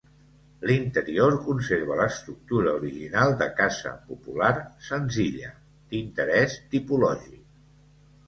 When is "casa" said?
3.59-3.93